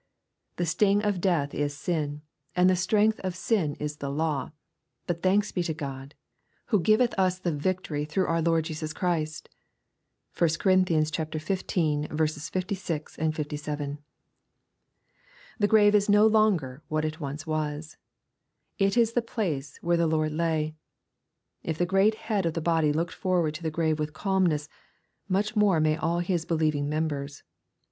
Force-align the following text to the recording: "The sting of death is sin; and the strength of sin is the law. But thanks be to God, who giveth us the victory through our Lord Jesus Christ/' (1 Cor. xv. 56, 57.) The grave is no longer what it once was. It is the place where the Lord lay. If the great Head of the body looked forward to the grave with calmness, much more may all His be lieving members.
"The 0.57 0.65
sting 0.65 1.03
of 1.03 1.21
death 1.21 1.53
is 1.53 1.77
sin; 1.77 2.23
and 2.55 2.67
the 2.67 2.75
strength 2.75 3.19
of 3.19 3.35
sin 3.35 3.75
is 3.75 3.97
the 3.97 4.09
law. 4.09 4.49
But 5.05 5.21
thanks 5.21 5.51
be 5.51 5.61
to 5.61 5.75
God, 5.75 6.15
who 6.73 6.79
giveth 6.79 7.13
us 7.19 7.37
the 7.37 7.51
victory 7.53 8.03
through 8.05 8.25
our 8.25 8.41
Lord 8.41 8.65
Jesus 8.65 8.93
Christ/' 8.93 9.45
(1 10.35 10.49
Cor. 10.57 10.71
xv. 10.71 11.21
56, 11.37 13.15
57.) 13.15 13.97
The 15.59 15.67
grave 15.67 15.93
is 15.93 16.09
no 16.09 16.25
longer 16.25 16.81
what 16.87 17.05
it 17.05 17.19
once 17.19 17.45
was. 17.45 17.97
It 18.79 18.97
is 18.97 19.13
the 19.13 19.21
place 19.21 19.77
where 19.83 19.97
the 19.97 20.07
Lord 20.07 20.31
lay. 20.31 20.73
If 21.61 21.77
the 21.77 21.85
great 21.85 22.15
Head 22.15 22.47
of 22.47 22.55
the 22.55 22.59
body 22.59 22.91
looked 22.91 23.13
forward 23.13 23.53
to 23.53 23.61
the 23.61 23.69
grave 23.69 23.99
with 23.99 24.13
calmness, 24.13 24.67
much 25.29 25.55
more 25.55 25.79
may 25.79 25.95
all 25.95 26.21
His 26.21 26.43
be 26.43 26.55
lieving 26.55 26.85
members. 26.89 27.43